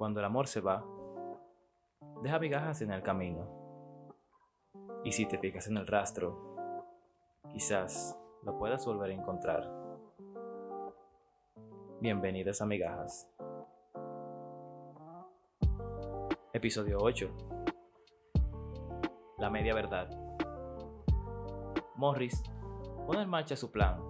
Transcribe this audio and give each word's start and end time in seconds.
cuando 0.00 0.20
el 0.20 0.24
amor 0.24 0.46
se 0.46 0.62
va, 0.62 0.82
deja 2.22 2.38
migajas 2.38 2.80
en 2.80 2.90
el 2.90 3.02
camino. 3.02 3.46
Y 5.04 5.12
si 5.12 5.26
te 5.26 5.36
fijas 5.36 5.66
en 5.66 5.76
el 5.76 5.86
rastro, 5.86 6.56
quizás 7.52 8.18
lo 8.42 8.56
puedas 8.56 8.86
volver 8.86 9.10
a 9.10 9.12
encontrar. 9.12 9.70
Bienvenidas 12.00 12.62
a 12.62 12.64
Migajas. 12.64 13.28
Episodio 16.54 16.96
8. 17.02 17.36
La 19.36 19.50
media 19.50 19.74
verdad. 19.74 20.08
Morris 21.96 22.42
pone 23.06 23.20
en 23.20 23.28
marcha 23.28 23.54
su 23.54 23.70
plan, 23.70 24.02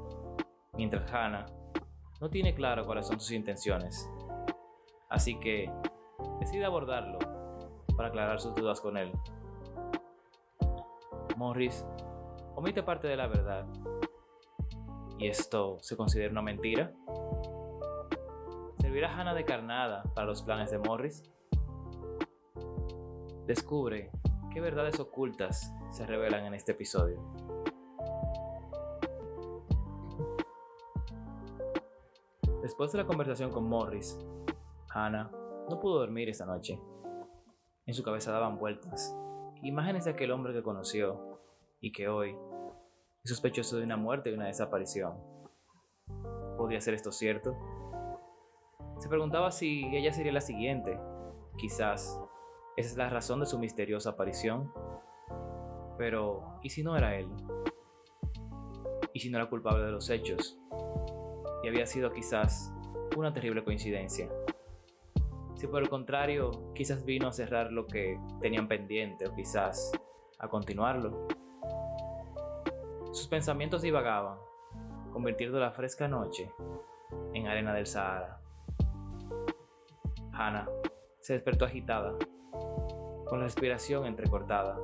mientras 0.75 1.13
Hannah 1.13 1.47
no 2.21 2.31
tiene 2.31 2.55
claro 2.55 2.87
cuáles 2.87 3.09
son 3.09 3.19
sus 3.19 3.33
intenciones. 3.33 4.09
Así 5.11 5.41
que 5.41 5.69
decide 6.41 6.65
abordarlo 6.65 7.19
para 7.97 8.09
aclarar 8.09 8.41
sus 8.41 8.55
dudas 8.55 8.81
con 8.81 8.97
él. 8.97 9.13
Morris 11.37 11.85
omite 12.57 12.83
parte 12.83 13.07
de 13.07 13.17
la 13.17 13.27
verdad. 13.27 13.67
¿Y 15.19 15.29
esto 15.29 15.79
se 15.81 15.97
considera 15.97 16.33
una 16.33 16.43
mentira? 16.43 16.93
¿Servirá 18.81 19.15
Hannah 19.15 19.35
de 19.35 19.45
carnada 19.45 20.03
para 20.15 20.27
los 20.27 20.43
planes 20.43 20.71
de 20.71 20.79
Morris? 20.79 21.23
Descubre 23.47 24.11
qué 24.51 24.61
verdades 24.61 24.99
ocultas 24.99 25.73
se 25.91 26.07
revelan 26.07 26.47
en 26.47 26.55
este 26.55 26.73
episodio. 26.73 27.21
Después 32.63 32.93
de 32.93 32.99
la 32.99 33.07
conversación 33.07 33.51
con 33.51 33.69
Morris, 33.69 34.19
Hannah 34.91 35.31
no 35.71 35.81
pudo 35.81 36.01
dormir 36.01 36.29
esa 36.29 36.45
noche. 36.45 36.79
En 37.87 37.95
su 37.95 38.03
cabeza 38.03 38.33
daban 38.33 38.59
vueltas 38.59 39.17
imágenes 39.63 40.05
de 40.05 40.13
aquel 40.13 40.31
hombre 40.31 40.53
que 40.53 40.63
conoció 40.63 41.39
y 41.81 41.93
que 41.93 42.09
hoy 42.09 42.37
es 43.23 43.31
sospechoso 43.31 43.77
de 43.77 43.85
una 43.85 43.97
muerte 43.97 44.31
y 44.31 44.35
una 44.35 44.47
desaparición. 44.47 45.19
¿Podría 46.57 46.81
ser 46.81 46.95
esto 46.95 47.13
cierto? 47.13 47.57
Se 48.99 49.09
preguntaba 49.09 49.51
si 49.51 49.85
ella 49.95 50.13
sería 50.13 50.33
la 50.33 50.41
siguiente. 50.41 50.99
Quizás 51.57 52.21
esa 52.77 52.91
es 52.91 52.97
la 52.97 53.11
razón 53.11 53.41
de 53.41 53.47
su 53.47 53.59
misteriosa 53.59 54.11
aparición. 54.11 54.73
Pero, 55.99 56.59
¿y 56.63 56.71
si 56.71 56.83
no 56.83 56.97
era 56.97 57.17
él? 57.17 57.29
¿Y 59.13 59.21
si 59.21 59.31
no 59.31 59.39
era 59.39 59.49
culpable 59.49 59.85
de 59.85 59.93
los 59.93 60.09
hechos? 60.09 60.59
Y 61.63 61.69
había 61.69 61.87
sido 61.87 62.13
quizás 62.13 62.73
una 63.17 63.33
terrible 63.33 63.65
coincidencia. 63.65 64.31
Si 65.61 65.67
por 65.67 65.83
el 65.83 65.91
contrario, 65.91 66.73
quizás 66.75 67.05
vino 67.05 67.29
a 67.29 67.33
cerrar 67.33 67.71
lo 67.71 67.87
que 67.87 68.19
tenían 68.41 68.67
pendiente 68.67 69.29
o 69.29 69.35
quizás 69.35 69.93
a 70.39 70.49
continuarlo. 70.49 71.29
Sus 73.13 73.29
pensamientos 73.29 73.83
divagaban, 73.83 74.39
convirtiendo 75.13 75.61
la 75.61 75.71
fresca 75.71 76.09
noche 76.09 76.51
en 77.35 77.47
arena 77.47 77.75
del 77.75 77.87
Sahara. 77.87 78.41
Hannah 80.33 80.67
se 81.19 81.35
despertó 81.35 81.67
agitada, 81.67 82.17
con 83.29 83.41
la 83.41 83.45
respiración 83.45 84.07
entrecortada. 84.07 84.79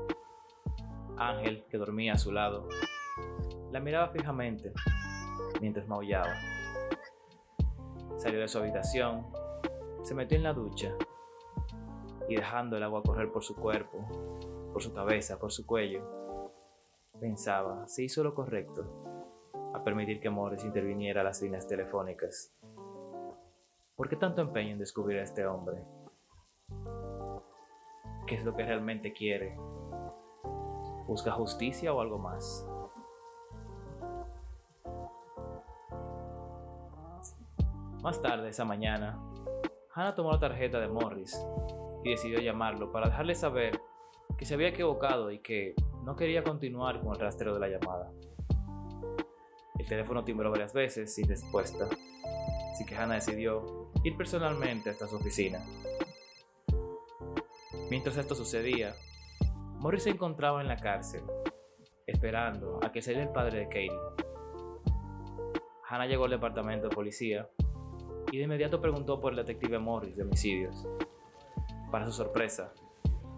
Ángel, 1.16 1.64
que 1.70 1.78
dormía 1.78 2.12
a 2.12 2.18
su 2.18 2.32
lado, 2.32 2.68
la 3.72 3.80
miraba 3.80 4.08
fijamente 4.08 4.74
mientras 5.58 5.88
maullaba. 5.88 6.34
Salió 8.18 8.40
de 8.40 8.48
su 8.48 8.58
habitación 8.58 9.24
se 10.06 10.14
metió 10.14 10.36
en 10.36 10.44
la 10.44 10.52
ducha 10.52 10.94
y 12.28 12.36
dejando 12.36 12.76
el 12.76 12.84
agua 12.84 13.02
correr 13.02 13.32
por 13.32 13.42
su 13.42 13.56
cuerpo, 13.56 14.06
por 14.72 14.80
su 14.80 14.94
cabeza, 14.94 15.36
por 15.40 15.50
su 15.50 15.66
cuello, 15.66 16.52
pensaba 17.18 17.88
si 17.88 18.04
hizo 18.04 18.22
lo 18.22 18.32
correcto 18.32 19.50
a 19.74 19.82
permitir 19.82 20.20
que 20.20 20.30
Morris 20.30 20.62
interviniera 20.62 21.22
a 21.22 21.24
las 21.24 21.42
líneas 21.42 21.66
telefónicas. 21.66 22.54
¿Por 23.96 24.08
qué 24.08 24.14
tanto 24.14 24.42
empeño 24.42 24.74
en 24.74 24.78
descubrir 24.78 25.18
a 25.18 25.24
este 25.24 25.44
hombre? 25.44 25.82
¿Qué 28.28 28.36
es 28.36 28.44
lo 28.44 28.54
que 28.54 28.64
realmente 28.64 29.12
quiere? 29.12 29.58
¿Busca 31.08 31.32
justicia 31.32 31.92
o 31.92 32.00
algo 32.00 32.18
más? 32.18 32.64
Más 38.04 38.20
tarde 38.20 38.50
esa 38.50 38.64
mañana, 38.64 39.18
Hannah 39.96 40.14
tomó 40.14 40.30
la 40.30 40.38
tarjeta 40.38 40.78
de 40.78 40.88
Morris 40.88 41.42
y 42.04 42.10
decidió 42.10 42.38
llamarlo 42.38 42.92
para 42.92 43.08
dejarle 43.08 43.34
saber 43.34 43.80
que 44.36 44.44
se 44.44 44.52
había 44.52 44.68
equivocado 44.68 45.30
y 45.30 45.38
que 45.38 45.74
no 46.04 46.14
quería 46.16 46.44
continuar 46.44 47.00
con 47.00 47.14
el 47.14 47.20
rastreo 47.20 47.54
de 47.54 47.60
la 47.60 47.68
llamada. 47.68 48.12
El 49.78 49.88
teléfono 49.88 50.22
timbró 50.22 50.50
varias 50.50 50.74
veces 50.74 51.14
sin 51.14 51.26
respuesta, 51.26 51.88
así 52.72 52.84
que 52.84 52.94
Hannah 52.94 53.14
decidió 53.14 53.90
ir 54.04 54.18
personalmente 54.18 54.90
hasta 54.90 55.08
su 55.08 55.16
oficina. 55.16 55.64
Mientras 57.88 58.18
esto 58.18 58.34
sucedía, 58.34 58.94
Morris 59.78 60.02
se 60.02 60.10
encontraba 60.10 60.60
en 60.60 60.68
la 60.68 60.76
cárcel, 60.76 61.22
esperando 62.06 62.80
a 62.82 62.92
que 62.92 63.00
saliera 63.00 63.24
el 63.24 63.32
padre 63.32 63.60
de 63.60 63.68
Katie. 63.68 63.90
Hannah 65.88 66.06
llegó 66.06 66.24
al 66.24 66.32
departamento 66.32 66.90
de 66.90 66.94
policía 66.94 67.48
y 68.36 68.38
de 68.38 68.44
inmediato 68.44 68.82
preguntó 68.82 69.18
por 69.18 69.32
el 69.32 69.36
detective 69.36 69.78
Morris 69.78 70.14
de 70.14 70.22
homicidios. 70.22 70.86
Para 71.90 72.04
su 72.04 72.12
sorpresa, 72.12 72.70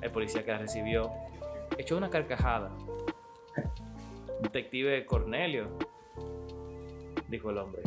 el 0.00 0.10
policía 0.10 0.44
que 0.44 0.50
la 0.50 0.59
recibió 0.59 1.12
echó 1.78 1.97
una 1.97 2.10
carcajada. 2.10 2.72
Detective 4.42 5.06
Cornelio, 5.06 5.69
dijo 7.28 7.50
el 7.50 7.58
hombre. 7.58 7.82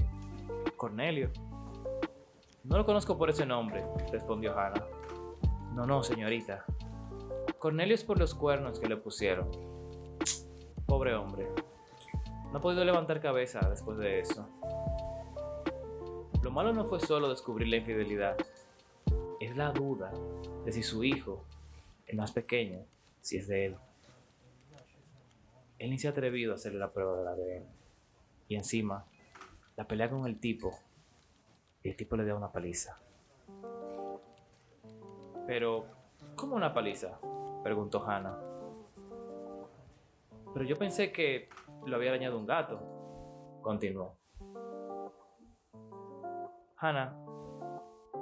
Cornelio. 0.77 1.31
No 2.63 2.77
lo 2.77 2.85
conozco 2.85 3.17
por 3.17 3.29
ese 3.29 3.45
nombre, 3.45 3.83
respondió 4.13 4.57
Hannah. 4.57 4.87
No, 5.73 5.85
no, 5.85 6.03
señorita. 6.03 6.63
Cornelio 7.59 7.93
es 7.93 8.05
por 8.05 8.19
los 8.19 8.33
cuernos 8.33 8.79
que 8.79 8.87
le 8.87 8.95
pusieron. 8.95 9.51
Pobre 10.85 11.13
hombre. 11.15 11.49
No 12.53 12.59
ha 12.59 12.61
podido 12.61 12.85
levantar 12.85 13.19
cabeza 13.19 13.59
después 13.69 13.97
de 13.97 14.21
eso. 14.21 14.47
Lo 16.43 16.49
malo 16.49 16.73
no 16.73 16.85
fue 16.85 16.99
solo 16.99 17.29
descubrir 17.29 17.67
la 17.67 17.77
infidelidad, 17.77 18.35
es 19.39 19.55
la 19.55 19.71
duda 19.71 20.11
de 20.65 20.71
si 20.71 20.81
su 20.81 21.03
hijo, 21.03 21.45
el 22.07 22.17
más 22.17 22.31
pequeño, 22.31 22.83
si 23.21 23.37
es 23.37 23.47
de 23.47 23.67
él. 23.67 23.75
Él 25.77 25.91
ni 25.91 25.99
se 25.99 26.07
ha 26.07 26.11
atrevido 26.11 26.51
a 26.51 26.55
hacerle 26.55 26.79
la 26.79 26.91
prueba 26.91 27.17
del 27.17 27.27
ADN. 27.27 27.65
Y 28.47 28.55
encima, 28.55 29.05
la 29.75 29.87
pelea 29.87 30.09
con 30.09 30.25
el 30.25 30.39
tipo, 30.39 30.77
y 31.83 31.89
el 31.89 31.95
tipo 31.95 32.15
le 32.15 32.25
dio 32.25 32.35
una 32.35 32.51
paliza. 32.51 32.97
Pero, 35.45 35.85
¿cómo 36.35 36.55
una 36.55 36.73
paliza? 36.73 37.19
preguntó 37.63 38.03
Hannah. 38.03 38.39
Pero 40.53 40.65
yo 40.65 40.75
pensé 40.75 41.11
que 41.11 41.49
lo 41.85 41.95
había 41.95 42.11
dañado 42.11 42.39
un 42.39 42.47
gato, 42.47 42.79
continuó. 43.61 44.20
Hannah 46.81 47.15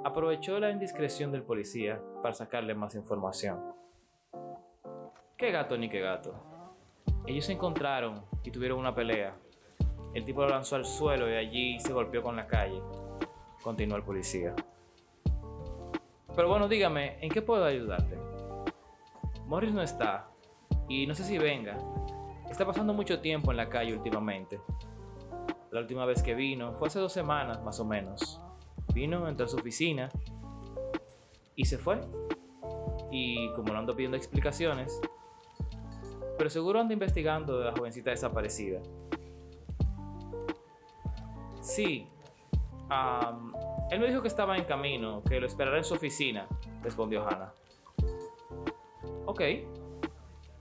aprovechó 0.04 0.60
la 0.60 0.70
indiscreción 0.70 1.32
del 1.32 1.42
policía 1.42 1.98
para 2.22 2.34
sacarle 2.34 2.74
más 2.74 2.94
información. 2.94 3.58
¿Qué 5.38 5.50
gato 5.50 5.78
ni 5.78 5.88
qué 5.88 6.00
gato? 6.00 6.34
Ellos 7.26 7.46
se 7.46 7.52
encontraron 7.52 8.22
y 8.44 8.50
tuvieron 8.50 8.78
una 8.78 8.94
pelea. 8.94 9.34
El 10.12 10.26
tipo 10.26 10.42
lo 10.42 10.50
lanzó 10.50 10.76
al 10.76 10.84
suelo 10.84 11.30
y 11.30 11.36
allí 11.36 11.80
se 11.80 11.94
golpeó 11.94 12.22
con 12.22 12.36
la 12.36 12.46
calle. 12.46 12.82
Continuó 13.62 13.96
el 13.96 14.02
policía. 14.02 14.54
Pero 16.36 16.48
bueno, 16.48 16.68
dígame, 16.68 17.16
¿en 17.24 17.30
qué 17.30 17.40
puedo 17.40 17.64
ayudarte? 17.64 18.18
Morris 19.46 19.72
no 19.72 19.80
está 19.80 20.28
y 20.86 21.06
no 21.06 21.14
sé 21.14 21.24
si 21.24 21.38
venga. 21.38 21.78
Está 22.50 22.66
pasando 22.66 22.92
mucho 22.92 23.20
tiempo 23.20 23.52
en 23.52 23.56
la 23.56 23.70
calle 23.70 23.94
últimamente. 23.94 24.60
La 25.70 25.80
última 25.80 26.04
vez 26.04 26.22
que 26.22 26.34
vino 26.34 26.74
fue 26.74 26.88
hace 26.88 26.98
dos 26.98 27.12
semanas 27.12 27.62
más 27.62 27.80
o 27.80 27.86
menos. 27.86 28.38
Vino, 28.92 29.28
entró 29.28 29.46
a 29.46 29.48
su 29.48 29.56
oficina 29.56 30.08
y 31.56 31.64
se 31.64 31.78
fue. 31.78 32.00
Y 33.10 33.50
como 33.52 33.72
no 33.72 33.78
ando 33.80 33.94
pidiendo 33.94 34.16
explicaciones, 34.16 35.00
pero 36.38 36.48
seguro 36.48 36.80
anda 36.80 36.94
investigando 36.94 37.58
de 37.58 37.64
la 37.66 37.72
jovencita 37.72 38.10
desaparecida. 38.10 38.80
Sí, 41.60 42.08
él 43.90 44.00
me 44.00 44.06
dijo 44.06 44.22
que 44.22 44.28
estaba 44.28 44.56
en 44.56 44.64
camino, 44.64 45.22
que 45.22 45.40
lo 45.40 45.46
esperará 45.46 45.78
en 45.78 45.84
su 45.84 45.94
oficina, 45.94 46.46
respondió 46.82 47.26
Hannah. 47.26 47.52
Ok, 49.26 49.42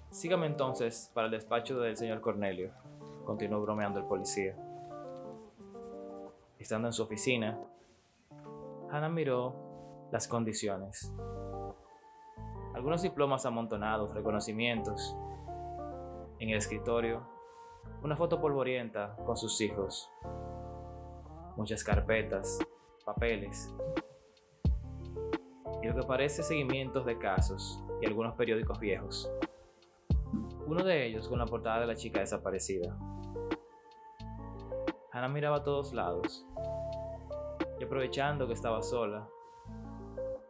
sígame 0.09 0.47
entonces 0.47 1.11
para 1.13 1.25
el 1.25 1.31
despacho 1.31 1.79
del 1.79 1.95
señor 1.97 2.21
Cornelio, 2.21 2.71
continuó 3.25 3.61
bromeando 3.61 3.99
el 3.99 4.05
policía. 4.05 4.55
Estando 6.59 6.87
en 6.87 6.93
su 6.93 7.03
oficina, 7.03 7.59
Hannah 8.91 9.09
miró 9.09 10.09
las 10.11 10.27
condiciones. 10.27 11.13
Algunos 12.73 13.03
diplomas 13.03 13.45
amontonados, 13.45 14.13
reconocimientos. 14.15 15.15
En 16.39 16.49
el 16.49 16.57
escritorio, 16.57 17.21
una 18.01 18.15
foto 18.15 18.41
polvorienta 18.41 19.15
con 19.25 19.37
sus 19.37 19.61
hijos. 19.61 20.09
Muchas 21.55 21.83
carpetas, 21.83 22.57
papeles. 23.05 23.71
Y 25.83 25.87
lo 25.87 25.95
que 25.95 26.07
parece 26.07 26.41
seguimientos 26.41 27.05
de 27.05 27.17
casos 27.19 27.83
y 28.01 28.07
algunos 28.07 28.35
periódicos 28.35 28.79
viejos. 28.79 29.31
Uno 30.65 30.83
de 30.83 31.05
ellos 31.05 31.27
con 31.27 31.37
la 31.37 31.45
portada 31.45 31.81
de 31.81 31.87
la 31.87 31.95
chica 31.95 32.21
desaparecida. 32.21 32.97
Ana 35.11 35.27
miraba 35.27 35.57
a 35.57 35.63
todos 35.63 35.93
lados 35.93 36.47
aprovechando 37.89 38.45
que 38.45 38.53
estaba 38.53 38.83
sola, 38.83 39.27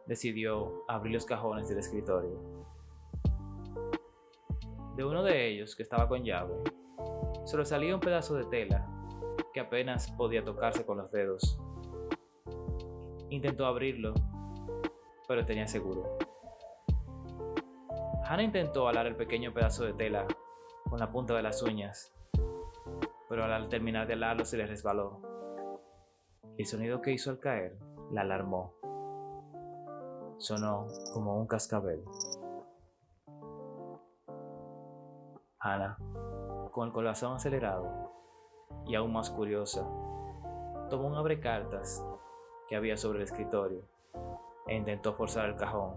decidió 0.04 0.84
abrir 0.86 1.14
los 1.14 1.24
cajones 1.24 1.70
del 1.70 1.78
escritorio. 1.78 2.38
De 4.94 5.02
uno 5.06 5.22
de 5.22 5.48
ellos, 5.48 5.74
que 5.74 5.82
estaba 5.82 6.06
con 6.06 6.22
llave, 6.22 6.52
solo 7.46 7.64
salía 7.64 7.94
un 7.94 8.00
pedazo 8.02 8.34
de 8.34 8.44
tela 8.44 8.86
que 9.54 9.60
apenas 9.60 10.10
podía 10.10 10.44
tocarse 10.44 10.84
con 10.84 10.98
los 10.98 11.10
dedos. 11.10 11.58
Intentó 13.30 13.64
abrirlo, 13.64 14.12
pero 15.26 15.46
tenía 15.46 15.66
seguro. 15.66 16.18
Hannah 18.26 18.42
intentó 18.42 18.86
alar 18.86 19.06
el 19.06 19.16
pequeño 19.16 19.54
pedazo 19.54 19.86
de 19.86 19.94
tela 19.94 20.26
con 20.90 21.00
la 21.00 21.10
punta 21.10 21.34
de 21.34 21.42
las 21.42 21.62
uñas, 21.62 22.12
pero 23.30 23.44
al 23.44 23.70
terminar 23.70 24.06
de 24.06 24.12
alarlo 24.12 24.44
se 24.44 24.58
le 24.58 24.66
resbaló. 24.66 25.39
El 26.60 26.66
sonido 26.66 27.00
que 27.00 27.10
hizo 27.10 27.30
al 27.30 27.38
caer 27.38 27.78
la 28.10 28.20
alarmó. 28.20 28.74
Sonó 30.36 30.88
como 31.14 31.40
un 31.40 31.46
cascabel. 31.46 32.04
Hannah, 35.58 35.96
con 36.70 36.88
el 36.88 36.92
corazón 36.92 37.32
acelerado 37.32 38.12
y 38.84 38.94
aún 38.94 39.10
más 39.10 39.30
curiosa, 39.30 39.88
tomó 40.90 41.08
un 41.08 41.14
abrecartas 41.14 42.04
que 42.68 42.76
había 42.76 42.98
sobre 42.98 43.20
el 43.20 43.24
escritorio 43.24 43.88
e 44.66 44.76
intentó 44.76 45.14
forzar 45.14 45.48
el 45.48 45.56
cajón, 45.56 45.94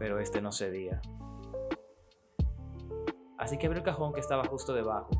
pero 0.00 0.18
este 0.18 0.42
no 0.42 0.50
cedía. 0.50 1.00
Así 3.36 3.56
que 3.56 3.68
abrió 3.68 3.78
el 3.78 3.86
cajón 3.86 4.12
que 4.12 4.20
estaba 4.20 4.48
justo 4.48 4.74
debajo. 4.74 5.10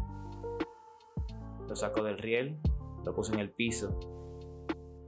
Lo 1.69 1.77
sacó 1.77 2.03
del 2.03 2.19
riel, 2.19 2.59
lo 3.09 3.15
puso 3.15 3.33
en 3.33 3.39
el 3.39 3.51
piso 3.51 3.99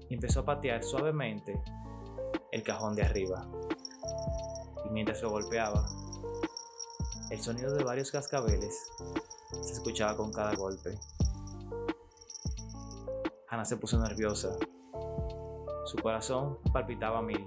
y 0.09 0.15
empezó 0.15 0.41
a 0.41 0.45
patear 0.47 0.83
suavemente 0.83 1.63
el 2.51 2.63
cajón 2.63 2.95
de 2.95 3.03
arriba. 3.03 3.47
Y 4.87 4.89
mientras 4.89 5.21
lo 5.21 5.29
golpeaba, 5.29 5.85
el 7.31 7.39
sonido 7.43 7.75
de 7.75 7.85
varios 7.85 8.11
cascabeles 8.11 8.91
se 9.61 9.75
escuchaba 9.75 10.17
con 10.17 10.33
cada 10.33 10.55
golpe. 10.55 10.99
Hannah 13.49 13.67
se 13.67 13.77
puso 13.77 13.99
nerviosa. 13.99 14.57
Su 15.85 15.99
corazón 15.99 16.57
palpitaba 16.73 17.19
a 17.19 17.23
mil 17.23 17.47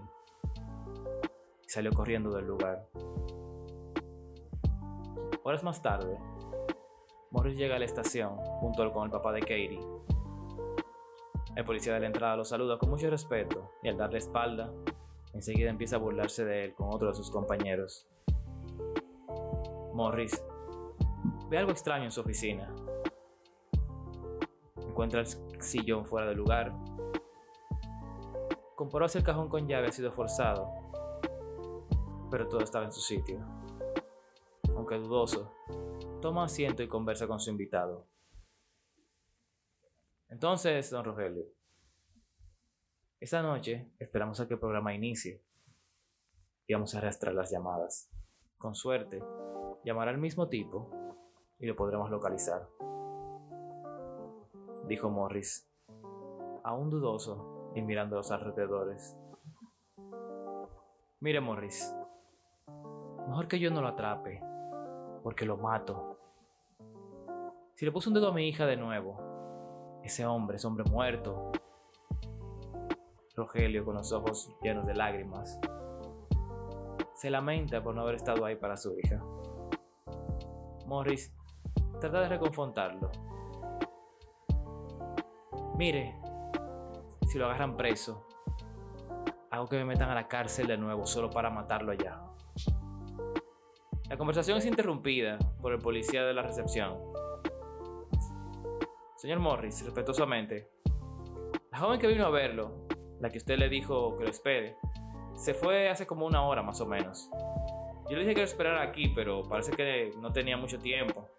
y 1.66 1.70
salió 1.70 1.92
corriendo 1.94 2.30
del 2.30 2.46
lugar. 2.46 2.88
Horas 5.44 5.64
más 5.64 5.82
tarde, 5.82 6.16
Morris 7.32 7.58
llega 7.58 7.78
a 7.78 7.80
la 7.80 7.86
estación 7.86 8.38
junto 8.60 8.94
con 8.94 9.06
el 9.06 9.10
papá 9.10 9.32
de 9.32 9.40
Katie. 9.40 9.80
El 11.56 11.66
policía 11.66 11.94
de 11.94 12.00
la 12.00 12.08
entrada 12.08 12.36
lo 12.36 12.46
saluda 12.46 12.78
con 12.78 12.90
mucho 12.90 13.10
respeto 13.10 13.72
y 13.84 13.90
al 13.90 13.98
darle 13.98 14.18
espalda, 14.18 14.72
Enseguida 15.34 15.72
empieza 15.72 15.96
a 15.96 16.00
burlarse 16.00 16.46
de 16.46 16.66
él 16.66 16.74
con 16.76 16.94
otro 16.94 17.08
de 17.08 17.16
sus 17.16 17.32
compañeros. 17.32 18.08
Morris 19.94 20.44
ve 21.50 21.58
algo 21.58 21.72
extraño 21.72 22.06
en 22.06 22.12
su 22.12 22.22
oficina. 22.22 22.74
Encuentra 24.78 25.22
el 25.22 25.28
sillón 25.60 26.06
fuera 26.06 26.28
de 26.28 26.36
lugar. 26.36 26.72
Comprobó 28.76 29.08
si 29.08 29.18
el 29.18 29.24
cajón 29.24 29.50
con 29.50 29.68
llave 29.68 29.88
ha 29.88 29.92
sido 29.92 30.12
forzado, 30.12 30.70
pero 32.30 32.48
todo 32.48 32.62
estaba 32.62 32.86
en 32.86 32.92
su 32.92 33.02
sitio. 33.02 33.40
Aunque 34.76 34.96
dudoso, 34.96 35.52
toma 36.22 36.46
asiento 36.46 36.84
y 36.84 36.88
conversa 36.88 37.28
con 37.28 37.40
su 37.40 37.50
invitado. 37.50 38.06
Entonces, 40.34 40.90
don 40.90 41.06
Rogelio, 41.06 41.46
esta 43.20 43.44
noche 43.44 43.92
esperamos 44.00 44.40
a 44.40 44.48
que 44.48 44.56
el 44.56 44.60
programa 44.60 44.96
inicie 44.96 45.44
y 46.66 46.74
vamos 46.74 46.96
a 46.96 46.98
arrastrar 46.98 47.36
las 47.36 47.52
llamadas. 47.52 48.10
Con 48.58 48.74
suerte, 48.74 49.24
llamará 49.86 50.10
al 50.10 50.18
mismo 50.18 50.50
tipo 50.50 50.90
y 51.60 51.68
lo 51.68 51.76
podremos 51.76 52.10
localizar. 52.10 52.68
Dijo 54.88 55.12
Morris, 55.12 55.70
aún 56.64 56.90
dudoso 56.90 57.72
y 57.76 57.84
mirando 57.84 58.16
a 58.16 58.18
los 58.18 58.32
alrededores. 58.32 59.16
Mire 61.20 61.42
Morris, 61.42 61.96
mejor 63.28 63.48
que 63.48 63.60
yo 63.60 63.70
no 63.70 63.84
lo 63.84 63.90
atrape, 63.90 64.42
porque 65.22 65.46
lo 65.46 65.58
mato. 65.58 66.18
Si 67.76 67.86
le 67.86 67.92
puse 67.92 68.10
un 68.10 68.16
dedo 68.16 68.30
a 68.30 68.34
mi 68.34 68.48
hija 68.48 68.66
de 68.66 68.78
nuevo, 68.78 69.33
ese 70.04 70.26
hombre 70.26 70.58
es 70.58 70.66
hombre 70.66 70.84
muerto 70.90 71.52
Rogelio, 73.36 73.84
con 73.84 73.96
los 73.96 74.12
ojos 74.12 74.54
llenos 74.62 74.86
de 74.86 74.94
lágrimas, 74.94 75.60
se 77.16 77.32
lamenta 77.32 77.82
por 77.82 77.96
no 77.96 78.02
haber 78.02 78.16
estado 78.16 78.46
ahí 78.46 78.56
para 78.56 78.78
su 78.78 78.98
hija. 79.00 79.20
Morris 80.86 81.34
trata 82.00 82.22
de 82.22 82.30
reconfortarlo. 82.30 83.12
Mire, 85.78 86.16
si 87.28 87.40
lo 87.40 87.46
agarran 87.46 87.76
preso, 87.76 88.28
hago 89.50 89.68
que 89.68 89.78
me 89.78 89.86
metan 89.86 90.10
a 90.10 90.16
la 90.16 90.28
cárcel 90.28 90.68
de 90.68 90.78
nuevo 90.78 91.08
solo 91.08 91.32
para 91.32 91.50
matarlo 91.50 91.92
allá. 91.92 92.22
La 94.10 94.18
conversación 94.18 94.60
es 94.60 94.66
interrumpida 94.68 95.40
por 95.60 95.74
el 95.74 95.80
policía 95.80 96.24
de 96.24 96.36
la 96.36 96.44
recepción. 96.44 97.12
Señor 99.24 99.40
Morris, 99.40 99.86
respetuosamente, 99.86 100.70
la 101.72 101.77
joven 101.77 101.98
que 101.98 102.08
vino 102.08 102.25
a 102.25 102.30
verlo 102.30 102.86
la 103.22 103.30
que 103.30 103.38
usted 103.38 103.58
le 103.58 103.70
dijo 103.70 104.18
que 104.18 104.25
lo 104.25 104.30
espere, 104.30 104.75
se 105.38 105.53
fue 105.53 105.88
hace 105.88 106.06
como 106.06 106.25
una 106.25 106.46
hora 106.46 106.62
más 106.62 106.82
o 106.82 106.86
menos. 106.86 107.30
Yo 108.10 108.18
le 108.18 108.24
dije 108.24 108.34
que 108.34 108.42
lo 108.42 108.46
esperara 108.46 108.82
aquí, 108.82 109.13
pero 109.15 109.44
parece 109.44 109.72
que 109.72 110.12
no 110.20 110.34
tenía 110.34 110.58
mucho 110.58 110.77
tiempo. 110.77 111.30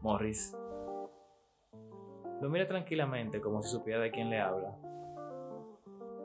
Morris 0.00 0.56
lo 2.40 2.48
mira 2.48 2.68
tranquilamente 2.68 3.40
como 3.40 3.62
si 3.62 3.68
supiera 3.68 3.98
de 3.98 4.12
quién 4.12 4.30
le 4.30 4.40
habla. 4.40 4.76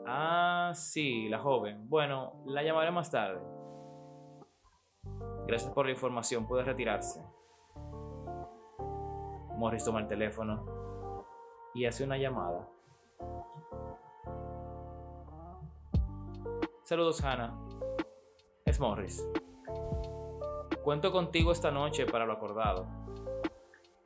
Ah, 0.06 0.70
sí, 0.76 1.28
la 1.28 1.40
joven. 1.40 1.88
Bueno, 1.88 2.34
la 2.46 2.62
llamaré 2.62 2.92
más 2.92 3.10
tarde. 3.10 3.40
Gracias 5.48 5.72
por 5.72 5.86
la 5.86 5.90
información, 5.90 6.46
puede 6.46 6.62
retirarse. 6.62 7.20
Morris 9.56 9.84
toma 9.84 10.00
el 10.00 10.08
teléfono 10.08 11.24
y 11.74 11.86
hace 11.86 12.04
una 12.04 12.18
llamada. 12.18 12.68
Saludos, 16.82 17.22
Hannah. 17.24 17.58
Es 18.64 18.78
Morris. 18.78 19.26
Cuento 20.84 21.10
contigo 21.10 21.52
esta 21.52 21.70
noche 21.70 22.06
para 22.06 22.26
lo 22.26 22.34
acordado. 22.34 22.86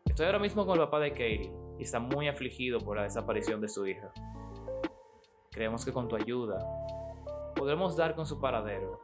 Estoy 0.07 0.27
ahora 0.27 0.39
mismo 0.39 0.65
con 0.65 0.79
el 0.79 0.85
papá 0.85 1.01
de 1.01 1.11
Katie 1.11 1.53
y 1.79 1.83
está 1.83 1.99
muy 1.99 2.29
afligido 2.29 2.79
por 2.79 2.97
la 2.97 3.03
desaparición 3.03 3.61
de 3.61 3.69
su 3.69 3.87
hija. 3.87 4.13
Creemos 5.51 5.85
que 5.85 5.93
con 5.93 6.09
tu 6.09 6.17
ayuda 6.17 6.59
podremos 7.55 7.97
dar 7.97 8.15
con 8.15 8.25
su 8.25 8.41
paradero. 8.41 9.01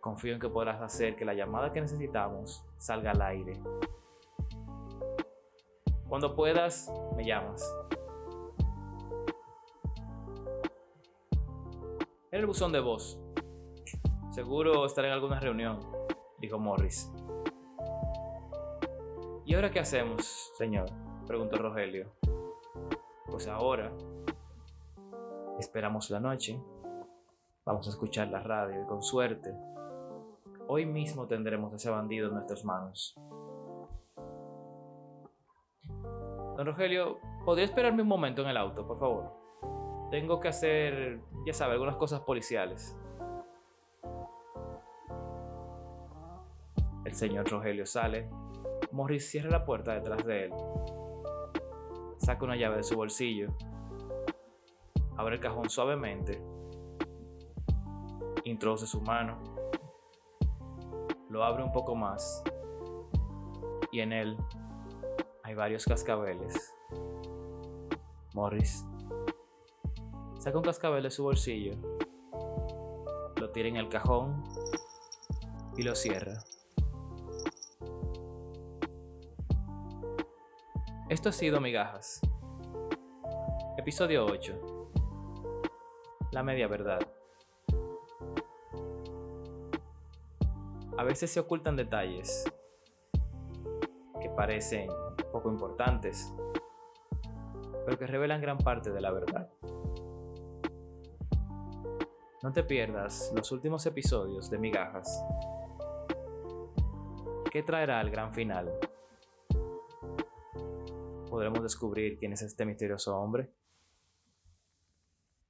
Confío 0.00 0.34
en 0.34 0.40
que 0.40 0.48
podrás 0.48 0.80
hacer 0.80 1.16
que 1.16 1.24
la 1.24 1.34
llamada 1.34 1.72
que 1.72 1.80
necesitamos 1.80 2.64
salga 2.78 3.10
al 3.10 3.22
aire. 3.22 3.60
Cuando 6.08 6.34
puedas, 6.34 6.92
me 7.16 7.24
llamas. 7.24 7.62
En 12.30 12.40
el 12.40 12.46
buzón 12.46 12.72
de 12.72 12.80
voz. 12.80 13.18
Seguro 14.30 14.84
estaré 14.86 15.08
en 15.08 15.14
alguna 15.14 15.38
reunión, 15.38 15.78
dijo 16.40 16.58
Morris. 16.58 17.12
¿Y 19.44 19.54
ahora 19.54 19.70
qué 19.70 19.80
hacemos, 19.80 20.52
señor? 20.58 20.86
preguntó 21.26 21.56
Rogelio. 21.56 22.12
Pues 23.30 23.46
ahora 23.46 23.92
esperamos 25.58 26.10
la 26.10 26.20
noche, 26.20 26.60
vamos 27.64 27.86
a 27.86 27.90
escuchar 27.90 28.28
la 28.28 28.40
radio 28.40 28.82
y 28.82 28.86
con 28.86 29.02
suerte, 29.02 29.54
hoy 30.66 30.86
mismo 30.86 31.26
tendremos 31.26 31.72
a 31.72 31.76
ese 31.76 31.90
bandido 31.90 32.28
en 32.28 32.34
nuestras 32.34 32.64
manos. 32.64 33.14
Don 36.56 36.66
Rogelio, 36.66 37.18
¿podría 37.44 37.64
esperarme 37.64 38.02
un 38.02 38.08
momento 38.08 38.42
en 38.42 38.48
el 38.48 38.56
auto, 38.56 38.86
por 38.86 38.98
favor? 38.98 39.44
tengo 40.14 40.38
que 40.38 40.46
hacer, 40.46 41.18
ya 41.44 41.52
sabe, 41.52 41.72
algunas 41.72 41.96
cosas 41.96 42.20
policiales. 42.20 42.96
El 47.04 47.14
señor 47.14 47.50
Rogelio 47.50 47.84
sale. 47.84 48.30
Morris 48.92 49.28
cierra 49.28 49.50
la 49.50 49.64
puerta 49.64 49.92
detrás 49.92 50.24
de 50.24 50.44
él. 50.44 50.52
Saca 52.18 52.44
una 52.44 52.54
llave 52.54 52.76
de 52.76 52.84
su 52.84 52.94
bolsillo. 52.94 53.48
Abre 55.16 55.34
el 55.34 55.40
cajón 55.40 55.68
suavemente. 55.68 56.40
Introduce 58.44 58.86
su 58.86 59.00
mano. 59.00 59.42
Lo 61.28 61.42
abre 61.42 61.64
un 61.64 61.72
poco 61.72 61.96
más. 61.96 62.44
Y 63.90 63.98
en 63.98 64.12
él 64.12 64.36
hay 65.44 65.54
varios 65.54 65.84
cascabeles. 65.84 66.74
Morris 68.32 68.84
saca 70.38 70.56
un 70.56 70.64
cascabel 70.64 71.02
de 71.02 71.10
su 71.10 71.22
bolsillo, 71.22 71.74
lo 73.36 73.50
tira 73.50 73.68
en 73.68 73.76
el 73.76 73.88
cajón 73.88 74.42
y 75.76 75.82
lo 75.82 75.94
cierra. 75.94 76.42
Esto 81.10 81.28
ha 81.28 81.32
sido 81.32 81.60
Migajas. 81.60 82.20
Episodio 83.76 84.24
8. 84.24 84.90
La 86.32 86.42
media 86.42 86.68
verdad. 86.68 87.00
A 90.96 91.04
veces 91.04 91.30
se 91.30 91.40
ocultan 91.40 91.76
detalles 91.76 92.44
que 94.22 94.30
parecen 94.30 94.88
poco 95.34 95.50
importantes, 95.50 96.32
pero 97.84 97.98
que 97.98 98.06
revelan 98.06 98.40
gran 98.40 98.56
parte 98.56 98.92
de 98.92 99.00
la 99.00 99.10
verdad. 99.10 99.50
No 102.40 102.52
te 102.52 102.62
pierdas 102.62 103.32
los 103.34 103.50
últimos 103.50 103.84
episodios 103.84 104.48
de 104.48 104.58
Migajas. 104.58 105.24
¿Qué 107.50 107.64
traerá 107.64 108.00
el 108.00 108.12
gran 108.12 108.32
final? 108.32 108.78
¿Podremos 111.28 111.64
descubrir 111.64 112.16
quién 112.16 112.32
es 112.32 112.42
este 112.42 112.64
misterioso 112.64 113.18
hombre? 113.18 113.52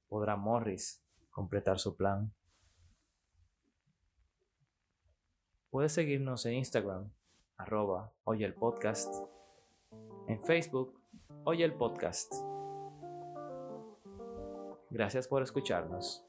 ¿Podrá 0.07 0.35
Morris 0.35 1.05
completar 1.29 1.77
su 1.77 1.95
plan? 1.95 2.33
Puedes 5.69 5.91
seguirnos 5.91 6.43
en 6.47 6.53
Instagram, 6.55 7.11
arroba 7.57 8.11
Oye 8.23 8.45
el 8.45 8.55
Podcast, 8.55 9.13
en 10.27 10.41
Facebook, 10.41 10.99
Oye 11.43 11.63
el 11.63 11.73
Podcast. 11.73 12.33
Gracias 14.89 15.27
por 15.27 15.43
escucharnos. 15.43 16.24